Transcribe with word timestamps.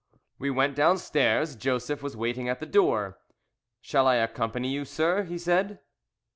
We 0.39 0.49
went 0.49 0.75
downstairs. 0.75 1.55
Joseph 1.55 2.01
was 2.01 2.17
waiting 2.17 2.49
at 2.49 2.59
the 2.59 2.65
door. 2.65 3.19
"Shall 3.81 4.07
I 4.07 4.15
accompany 4.15 4.69
you, 4.71 4.83
sir?" 4.83 5.25
he 5.25 5.37
said. 5.37 5.79